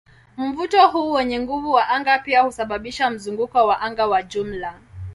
[0.37, 4.79] Mvuto huu wenye nguvu wa anga pia husababisha mzunguko wa anga wa jumla.